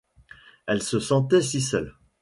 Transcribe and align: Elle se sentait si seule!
Elle 0.65 0.81
se 0.81 0.99
sentait 0.99 1.43
si 1.43 1.61
seule! 1.61 1.93